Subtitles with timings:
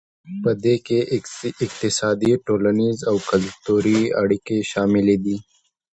[0.43, 0.99] پدې کې
[1.65, 5.37] اقتصادي ټولنیز او کلتوري اړیکې شاملې دي